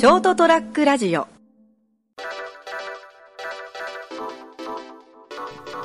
[0.00, 1.28] ショートトラックラジオ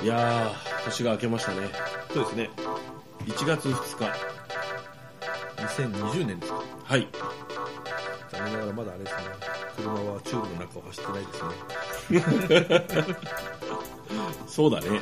[0.01, 1.67] いやー、年が明けましたね。
[2.13, 2.49] そうですね。
[3.25, 4.05] 1月2日。
[5.57, 6.63] 2020年ですか。
[6.85, 7.05] はい。
[8.31, 9.21] 残念ながらまだあれですね。
[9.75, 11.25] 車はチューブの中を走ってない
[12.13, 13.15] ですね。
[14.47, 15.01] そうだね。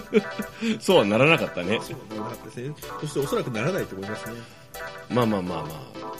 [0.80, 1.78] そうはならなかったね。
[1.82, 2.74] そうならなかったですね。
[3.02, 4.61] そしておそらくならないと思いますね。
[5.10, 5.68] まあまあまあま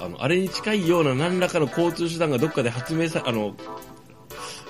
[0.00, 3.54] あ、あの、あれに近いような何らかの交通手段がどっかで発明さ、あの、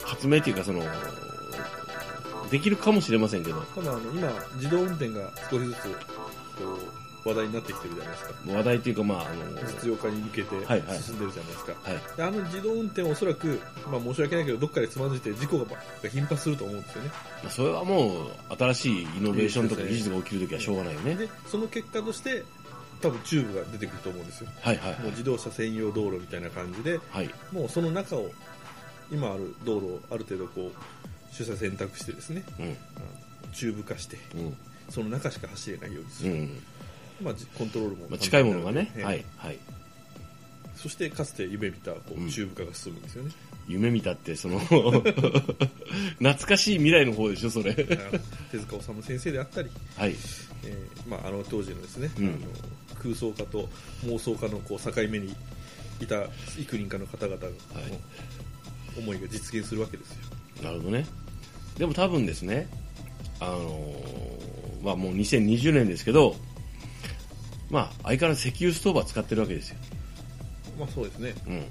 [0.05, 0.83] 発明っていうかその、
[2.51, 8.52] できるかもしれませんけど、ただあの、今、自動運転が少しずつ、こう、話題になってきてるじゃないですか。
[8.52, 11.73] 話題っていうかまあ、あの、実用化に向けてはいはい進んでるじゃないですか。
[11.83, 12.16] はい。
[12.16, 13.60] であの自動運転おそらく、
[13.91, 17.10] まあ申し訳ないけど、どっかでつまずいて事故がが頻発すると思うんですよね。
[17.45, 21.15] まあ、それはもう、新しいイノベーションとか技術が起きるときはしょうがないよね。
[21.15, 22.45] で、その結果として、
[23.02, 24.48] 多分チューブが出てくると思うんですよ。
[24.61, 27.30] はいはいもう自動車専用道路みたいな感じで、はい。
[27.51, 28.30] もうその中を、
[29.10, 32.77] 今ある道路をある程度こう、取捨選択してですね、うん。
[33.52, 34.57] チューブ化して、うん。
[34.88, 36.32] その中しか走れないようにする。
[36.32, 36.62] うん。
[37.23, 39.24] まあ、じコントロールもまあ、近いものがね、ええはい。
[39.37, 39.59] はい。
[40.77, 43.32] そしてかつて夢見たこう、うんチューブ化が進むんですよね。
[43.68, 44.59] 夢見たって、その、
[46.18, 47.74] 懐かしい未来の方でしょ、それ。
[47.74, 50.16] 手塚治虫先生であったり、はい。
[50.65, 52.37] えーまあ、あの当時のですね、うんあの
[53.03, 53.69] 空想家と
[54.05, 55.35] 妄想家のこう境目に
[56.01, 56.25] いた
[56.59, 57.49] 幾人かの方々の
[58.99, 60.17] 思いが実現するわけですよ。
[60.63, 61.07] なるほどね。
[61.79, 62.69] でも多分ですね、
[63.41, 64.53] あのー
[64.83, 66.34] まあもう2020年ですけど、
[67.71, 69.77] まあ相変わらず石油ストーブは使ってるわけですよ。
[70.78, 71.34] まあそうですね。
[71.47, 71.65] うん。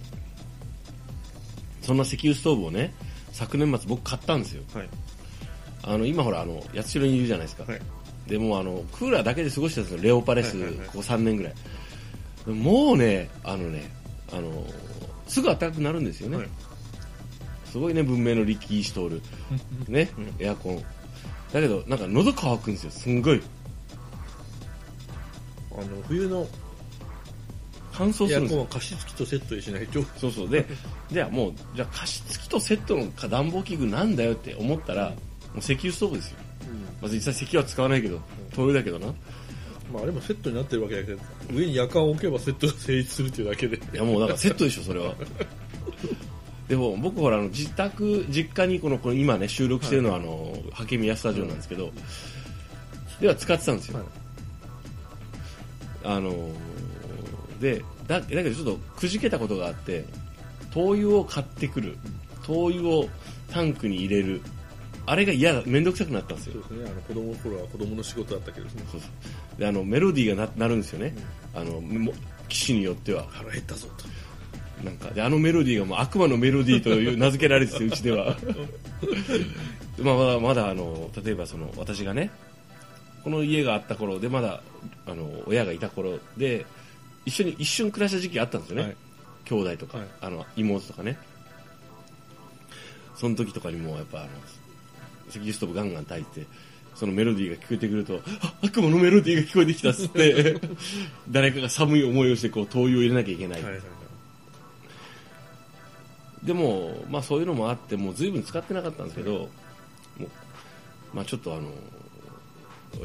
[1.81, 2.93] そんな石油ストーブをね、
[3.31, 4.63] 昨年末僕買ったんですよ。
[4.73, 4.89] はい。
[5.83, 7.63] あの、今ほら、あの、八代にいるじゃないですか。
[7.69, 7.81] はい。
[8.31, 11.53] でもあの、クーラーだけで過ごしてたんですよ、レオパレス、はいはいはいここ3年ぐらい。
[12.49, 13.91] もうね、あのね、
[14.31, 14.65] あの、
[15.27, 16.37] すぐ暖かくなるんですよね。
[16.37, 16.47] はい
[17.65, 19.21] すごいね、文明の力しとる。
[19.87, 20.09] ね、
[20.39, 20.83] エアコン。
[21.53, 23.41] だけど、なんか喉乾くんですよ、すんごい。
[25.71, 26.45] あの冬の
[27.93, 28.57] 乾燥すエアるんですよ。
[28.57, 30.49] コンは加湿器とセットにしないと、そうそう。
[30.49, 30.65] で、
[31.09, 35.15] じゃあもう、じゃあ加湿器とセットの暖房器具なんだよって思ったら、も
[35.55, 36.39] う石油ストーブですよ。
[37.01, 38.19] まず実際石油は使わないけど、
[38.53, 39.07] 灯油だけどな。
[39.91, 41.19] まああれもセットになってるわけだけど、
[41.51, 43.77] 上に夜間を置けばセットが成立するっていうだけで。
[43.77, 45.15] いやもうだからセットでしょ、それは。
[46.69, 51.91] でも僕ほらあの自宅、実家にこのこの今ね収録してるのはあの、ハケミヤスタジオなんですけど、
[53.19, 53.97] では使ってたんですよ。
[53.97, 54.07] はい
[56.03, 56.49] あの
[57.59, 60.05] でだだけどちょっとくじけたことがあって、
[60.73, 61.97] 灯油を買ってくる、
[62.45, 63.09] 灯油を
[63.51, 64.41] タンクに入れる、
[65.05, 66.53] あれが嫌だ、めんどくさくなったんですよ。
[66.53, 66.77] そう。
[66.77, 68.71] ですね、あの子供の頃は子供の仕事だったけどね。
[68.91, 69.59] そうそう。
[69.59, 71.15] であのメロディーがななるんですよね、
[71.53, 72.13] あのも
[72.47, 73.25] 機種によっては。
[73.29, 74.05] 腹減ったぞと。
[74.83, 78.37] なんかであのメロディーがもう悪魔のメロディーという 名付けられててうちでは。
[80.01, 82.31] まあまだまだあの例えばその私がね
[83.23, 84.63] この家があった頃でまだ
[85.05, 86.65] あの親がいた頃で
[87.25, 88.95] 一緒に一瞬暮らした時期があったんですよね、はい。
[89.45, 90.07] 兄弟とか、はい。
[90.21, 91.17] あの妹とかね。
[93.15, 94.29] その時とかにもやっぱあの
[95.31, 96.43] 石油ストーブガンガン炊い。
[96.43, 96.47] て
[96.93, 100.59] そのメロディーが聞こえてくるとあ悪魔のメロディーが聞こえてきたっつって
[101.29, 102.03] 誰かが寒い。
[102.03, 102.31] 思い。
[102.31, 103.37] をしてこう灯油を入れなきゃい。
[103.37, 103.79] けない、はい。
[106.43, 107.43] でも、まあそうい。
[107.43, 109.49] うのもあって、もう随分使ってなかったんですけど、
[110.17, 110.27] もう、
[111.13, 111.71] まあちょっとあの、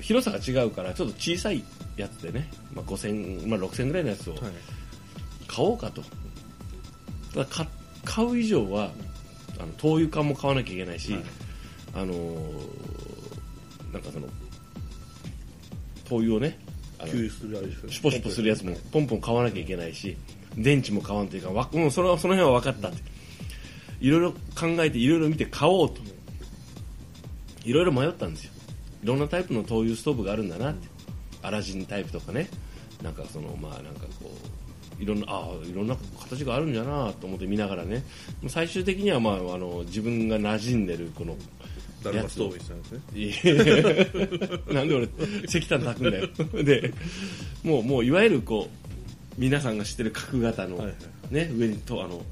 [0.00, 1.62] 広さが違うから、ちょっと小さい。
[1.96, 4.04] やつでね、まあ5000、まあ6000ぐらい。
[4.04, 4.34] のやつを
[5.46, 6.02] 買おうかと。
[7.32, 7.66] ただ
[8.04, 8.90] 買う以上は、
[9.58, 10.76] あの、灯油缶も買わなきゃい。
[10.76, 11.00] けない。
[11.00, 11.22] し、はい。
[11.96, 12.86] あのー
[13.92, 14.26] なんかその、
[16.08, 16.58] 灯油をね、
[17.04, 20.16] 給油するシュポシュポするやつもポンポン買わなきゃいけないし、
[20.56, 23.02] 電池も買わんというか、わもうそれはその辺は分かったって。
[24.00, 26.00] いろいろ考えて、いろいろ見て買おうと。
[27.64, 28.52] いろいろ迷ったんですよ。
[29.02, 30.88] いろんなタイプの灯油ストーブがあるんだなって。
[31.42, 32.48] アラジンタイプとかね。
[33.02, 34.30] なんかその、まあなんかこ
[34.98, 38.04] う、いろんな、ああ、いろんな形があるんじゃなと思って見ながらね。
[38.48, 41.36] 最終的にはまあ、あの、自分が馴染んでるこの、
[42.02, 42.92] ダルマストーブにしたんです
[44.66, 44.74] ね。
[44.74, 45.08] なんで俺
[45.46, 46.28] 石炭炊くんだよ
[46.64, 46.92] で
[47.62, 48.86] もうもういわゆるこう
[49.38, 52.24] 皆さんが知ってる角型の、はいはいね、上にとあの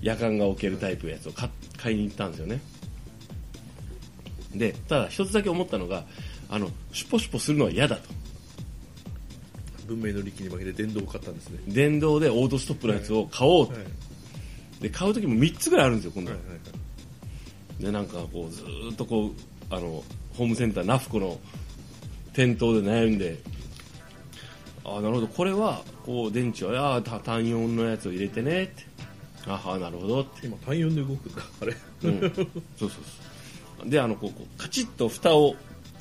[0.00, 2.60] 夜間が置けるタイプのやつを買買いに行ったんですよね
[4.54, 6.04] でただ一つだけ思ったのが
[6.48, 8.02] あのシュポシュポするのは嫌だと
[9.86, 11.58] 文明の力に負けて電動を買ったんですね。
[11.66, 13.82] 電動でオートストップのやつを買おうと、はい。
[14.80, 16.58] で買う時も3つぐらいあるんですよ今度、はいはいはい。
[17.82, 19.30] でなんかこうずーっとこう
[19.74, 20.04] あの
[20.36, 21.38] ホームセンターナフコの
[22.32, 23.40] 店頭で悩んで
[24.84, 25.26] ああなるほど。
[25.26, 28.84] これはこう電池はああ単4のやつを入れてねって。
[29.46, 31.74] あはなるほどって、今単4で動くんだあれ。
[32.04, 32.30] うん、そう
[32.78, 33.90] そうそう。
[33.90, 35.56] であのこうこうカチッと蓋を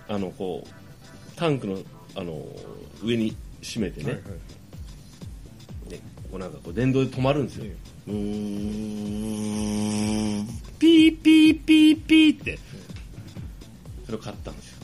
[0.08, 0.70] あのこう
[1.36, 1.80] タンクの
[2.16, 2.44] あの
[3.04, 4.28] 上に閉めてね、はいは
[5.88, 5.90] い。
[5.90, 6.04] でこ
[6.34, 7.76] うなんかこう電動で止まるんですよ、え。
[8.08, 9.51] うーん
[10.82, 12.58] ピーピーピーピーって。
[14.04, 14.78] それを買ったんですよ。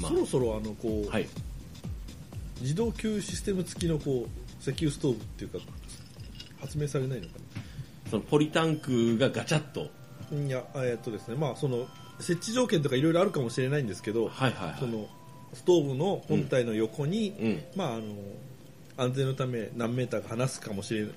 [0.00, 1.28] まそろそろあのこう、あはい。
[2.62, 4.26] 自動給油システム付きのこう
[4.62, 5.58] 石油ストーブっていうか
[6.62, 7.34] 発明されないのか
[8.08, 9.90] そのポリタンクがガチャッと。
[10.30, 11.36] ないやえっとですね。
[11.36, 11.86] まあその
[12.20, 14.80] 設置条件とかいろいろあるかもしれないんですけど、はいはいはい。
[14.80, 15.06] その
[15.52, 17.62] ストーブの本体の横に、うん。
[17.76, 18.04] まああの
[18.96, 21.10] 安全のため何メーターか離すかもしれない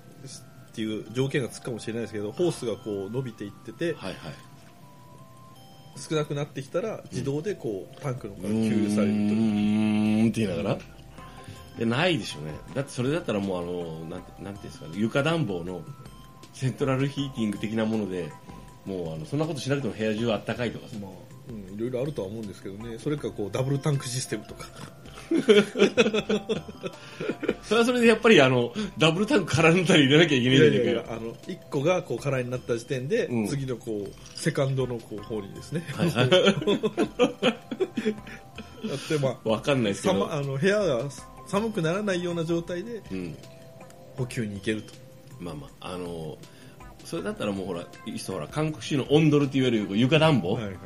[0.75, 4.33] っていう条件がつくかもしれないですけどホースがこう伸びていっててはいはい。
[5.97, 10.77] 少なくなってきたら自動でこうタンクの方うから給油されるというーんって言いながら。
[11.79, 12.51] でないでしょうね。
[12.73, 15.81] だってそれだったらもうあのなんてなんていうんですかね床暖房の
[16.53, 18.29] セントラルヒーティング的なもので
[18.85, 20.97] もうあのそんなことしなくても部屋中あったかいとかさ。
[21.01, 21.11] まあ
[21.49, 22.97] うん、いろいろあるとは思うんですけどね。
[22.99, 24.67] それかこうダブルタンクシステムとか。
[27.63, 33.47] それはそれでやっぱりあのダブルタンク空になったら入れなきゃいけないいんじゃないかやいやあの1個がこう空になった時点で、うん。
[33.47, 36.03] 次のこうセカンドのこう方にですね、 や
[38.95, 41.09] ってまあわかんないですけど、あの部屋が
[41.47, 43.35] 寒くならないような状態でうん、
[44.15, 44.93] 補給に行けると。
[45.39, 46.37] まあまああの
[47.03, 50.79] それだったらもうほらいっそほら韓国式のオンドルって言われる床暖房はいはいはい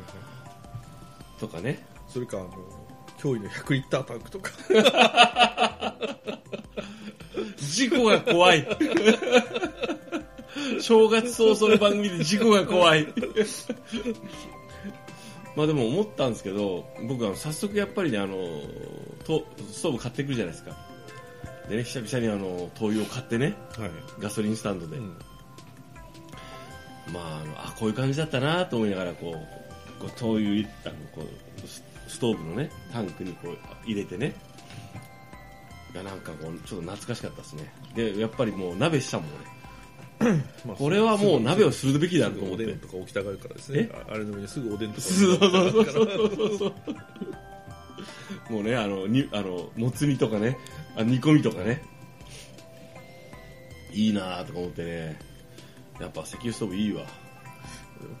[1.40, 2.50] とかね、それかあの
[3.18, 4.50] 驚異の100リッタータンクとか。
[7.58, 8.66] 事故が怖い。
[10.80, 13.06] 正月早々の番組で事故が怖い。
[15.56, 18.36] まあでも思ったんですけど僕は早速やっぱりねあの
[19.24, 20.76] とストーブ買ってくるじゃないですか。
[21.68, 25.16] でね久々にあの灯油を買ってねはい、ガソリンスタンドで、うん。
[27.12, 27.20] ま
[27.56, 29.59] ああこういう感じだったなと思いながらこう
[30.00, 34.34] こう灯油あのこうスストーブのねタンクにこう入れてね。
[35.92, 37.72] いやなんかこうちょっと懐かしかったですね。
[37.94, 39.28] でやっぱりもう鍋したもん
[40.20, 40.32] 俺。
[40.66, 42.64] まあこれはもう鍋をするべきだと思って。
[42.64, 43.88] おでんとか置きたがるからですね。
[43.92, 44.04] え？
[44.08, 46.06] ああれの上にすぐおでんとかそうそうそうるから
[46.58, 46.66] そ
[48.48, 48.52] う。
[48.52, 50.56] もうねあのにあのもつ煮とかね。
[50.96, 51.82] あ煮込みとかね。
[53.92, 55.18] いいなとか思ってね。
[56.00, 57.04] やっぱ石油ストーブいいわ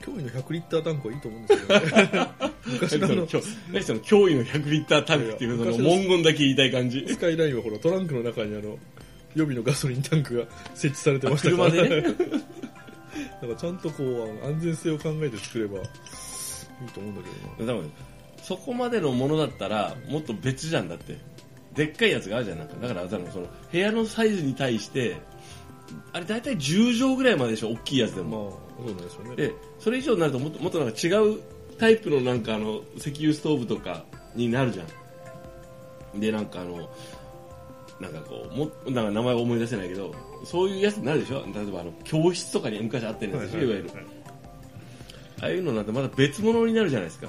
[0.00, 2.30] 驚異の100リッタータンクはいいと思うんですけどね。
[2.66, 3.42] 昔のあの 何その
[3.72, 7.04] 何その驚異の100リッタータンクっていうそのの文言だけ言いたい感じ。
[7.08, 8.78] スカイラインはほらトランクの中にあの
[9.34, 10.44] 予備のガソリンタンクが
[10.74, 11.70] 設置されてましたから。
[11.70, 12.02] 車でね。
[12.02, 17.22] だからちゃんとこう安全性を考えて作ればいいと思うんだ
[17.58, 17.78] けどな。
[17.78, 17.92] 多分
[18.42, 21.18] そこまでのものだったらもっと別じゃんだって。
[21.74, 22.74] でっかいやつがあるじゃんなんか。
[22.80, 25.16] だから多分その部屋のサイズに対して
[26.12, 29.36] あれ大体10畳ぐらいまででしょ大きいやつでまあも、そうなんですよね。
[29.36, 31.40] でそれ以上になるともっともっとなんか違う
[31.78, 34.04] タイプのなんかあの石油ストーブとか
[34.34, 34.84] になるじゃ
[36.16, 36.20] ん。
[36.20, 36.88] でなんかあの
[38.00, 40.14] なんかこうもなんか名前思い出せないけど
[40.44, 41.44] そういうやつになるでしょ？
[41.54, 43.88] 例えばあの教室とかに昔あったやつでしょ、いわゆる。
[43.88, 44.06] はい
[45.42, 47.28] ああいうのなんてまた別物になるじゃないですか。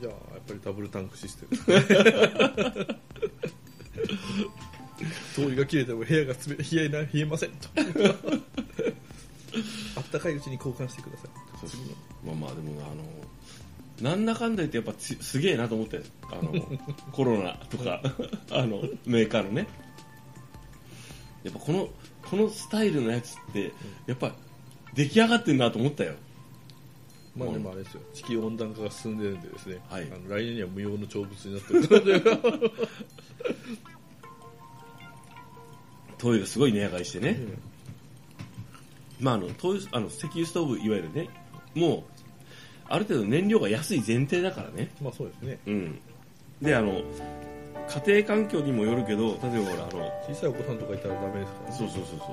[0.00, 2.86] じゃあやっぱりダブルタンクシステム
[5.36, 7.68] 灯油が切れても部屋が冷冷えな冷えませんと。
[9.96, 11.30] あったかいうちに交換してください。
[12.26, 16.00] まあまあでもあのなんだかんだ言ってやっぱつすげえなと思って。
[16.30, 16.52] あの
[17.12, 18.00] コロナとか
[18.50, 19.66] あのメーカーのね。
[21.42, 21.88] やっぱこの
[22.22, 23.72] このスタイルのやつって
[24.06, 24.34] やっぱ
[24.94, 26.14] 出来上がってんなと思ったよ。
[27.36, 28.00] まあでもあれですよ。
[28.12, 30.02] 地球温暖化が進んでるんでですね、はい。
[30.12, 32.72] あの来年には無用の長物になってる
[36.20, 37.38] 灯油がすごい値上がりしてね、
[39.18, 41.28] まああの灯油あの石油ストーブいわゆるね
[41.74, 42.02] もう
[42.88, 44.90] ある程度燃料が安い前提だからね。
[45.00, 45.58] まあそうですね。
[45.66, 46.00] うん。
[46.60, 47.00] であの
[48.04, 51.76] 家庭環境にもよるけど例えばほらあの小さいお子さんとかいたらダメですからね。
[51.76, 52.28] そうそうそうそう。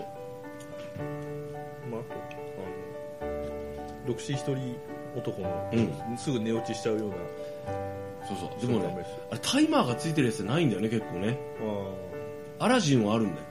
[1.89, 2.13] まあ、あと
[3.21, 4.75] あの独身一人
[5.15, 5.71] 男の、
[6.15, 7.15] うすぐ寝落ちしちゃうような。
[8.27, 8.67] そうそう。
[8.67, 9.17] でもねそうダメですよ。
[9.31, 11.37] あれタイマーがついてるやつないんだよね結構ね。
[12.59, 13.47] あアラジンはあるんだよ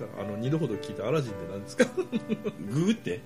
[0.00, 1.84] からあの2度ほど聞いたアラジンって何ですか？
[2.72, 3.20] ググって？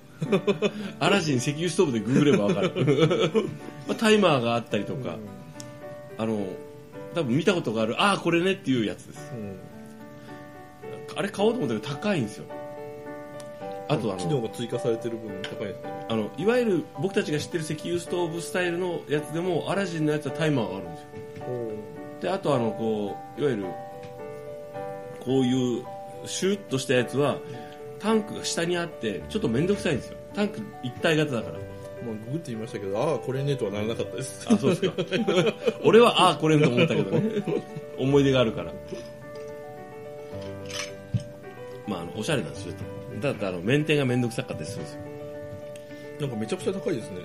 [0.99, 2.71] アラジン石油ストーブでググればわかる、
[3.87, 5.17] まあ、タイマーがあったりとか、
[6.17, 6.45] あの
[7.13, 9.31] 多分見たことがあるああこれねっていうやつです。
[9.33, 9.43] うん。
[9.43, 9.55] うん
[11.15, 12.45] あれ買おうと思ったけど高いんですよ。
[13.87, 21.07] あとあの機能が追加されてる分高いですねあのいわゆる僕たちが知ってる石油ストーブスタイルのやつでもアラジンのやつはタイマーがあるんですよ。
[22.21, 23.65] であとあのこういわゆる
[25.19, 25.83] こういう
[26.25, 27.37] シュッとしたやつは
[27.99, 30.17] タンクが下にあってちょっと面倒くさいんですよ。
[30.33, 31.59] タンク一体型だから。
[32.03, 34.45] まあ、ググってみましたけど、ああ、これねとはならなかったです。
[34.49, 34.93] あそうですか。
[35.85, 37.43] 俺はああこれと思ったけどね。
[37.97, 38.73] 思い出があるから。
[41.87, 42.73] まああのおしゃれなんですよ。
[43.21, 45.01] だってあのメンテが面倒くさかったりするんですよ。
[46.21, 47.17] なんかめちゃくちゃ高いですね。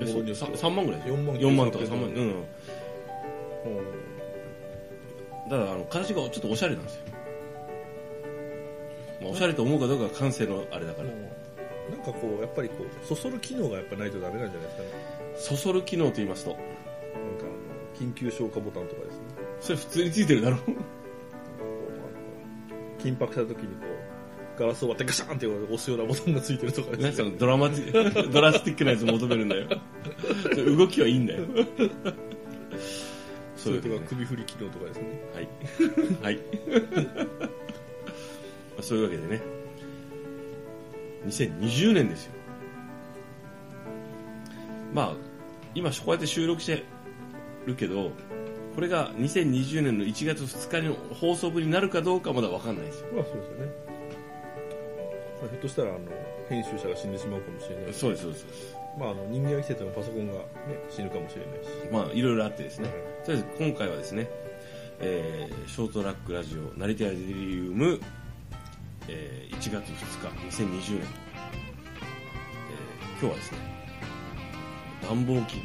[0.00, 1.16] えボロニュースさ3万ぐらいですよ。
[1.16, 2.16] 4万4万とか900 3万うん。
[2.16, 2.44] うん。
[5.48, 7.00] だからあの形がちょっとおしゃれなんですよ、
[9.20, 14.88] まあ、おしゃれと思うかどうかは感性のあれだからなんかこう、やっぱりこう、そそる機能がやっぱないとダメなんじゃないですかね。
[15.38, 16.64] そそる機能と言いますとなんか
[17.44, 19.22] あの、緊急消火ボタンとかですね。
[19.60, 20.60] それ普通についてるだろう
[22.98, 23.86] 緊迫した時にこ
[24.56, 27.04] う、ガラスを割ってガシャンって押すようなボタンがついてるとかですね。
[27.04, 27.68] 何そのドラマ
[28.32, 29.68] ドラスティックなやつ求めるんだよ
[30.76, 31.44] 動きはいいんだよ
[33.56, 35.20] それとかね首振り機能とかですね。
[35.34, 35.48] はい。
[36.22, 36.40] はい。
[38.86, 39.42] まあそういうわけでね、
[41.26, 42.32] 2020年ですよ。
[44.94, 45.12] まあ、
[45.74, 46.84] 今こうやって収録して
[47.66, 48.12] るけど、
[48.74, 53.08] これが2020年の1月2日の放送分になるかどうかまだわかんないですよ。
[53.14, 53.72] まあそうですよね。
[55.40, 55.98] まあ、ひょっとしたら、あの、
[56.48, 58.76] 編集者が死んでしまうかもしれないし、そうです、そうです。
[58.98, 60.40] まあ、あの人間が生きててもパソコンが、ね、
[60.88, 61.92] 死ぬかもしれないし。
[61.92, 62.88] まあ、いろいろあってですね。
[63.24, 64.28] とりあえず今回はですね、
[65.00, 68.00] えーショートラックラジオ、成田屋デリリウム、
[69.08, 69.94] えー1月2
[70.50, 71.06] 日、2020年、えー
[73.18, 73.58] 今日はですね、
[75.02, 75.60] 暖房器具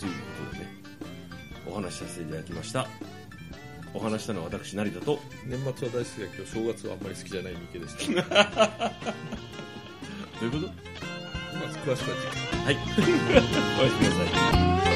[0.00, 0.18] というこ
[0.52, 0.66] とでね、
[1.66, 2.86] お話しさせていただきました。
[3.94, 8.34] お話したのは私、成田と、年末は大好きだけど、正月はあんまり好きじゃない三池でした。
[8.34, 8.92] ま
[10.40, 10.68] どういうこと？
[10.68, 12.04] あ、詳しくは次
[12.64, 12.64] 回。
[12.64, 12.76] はい。
[12.76, 12.78] お
[13.84, 14.95] やすみなさい。